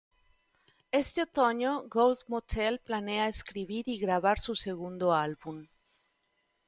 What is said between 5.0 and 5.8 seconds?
álbum.